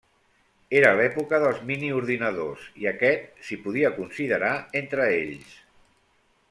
[0.77, 4.53] Era l'època dels miniordinadors i aquest s'hi podia considerar
[4.85, 5.57] entre ells.